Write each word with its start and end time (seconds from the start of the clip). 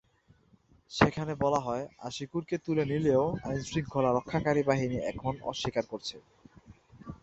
সেখানে 0.91 1.33
বলা 1.43 1.59
হয়, 1.59 1.85
আশিকুরকে 1.99 2.55
তুলে 2.65 2.83
নিলেও 2.91 3.23
আইনশৃঙ্খলা 3.47 4.09
রক্ষাকারী 4.11 4.61
বাহিনী 4.69 4.97
এখন 5.11 5.33
অস্বীকার 5.51 5.85
করছে। 5.91 6.15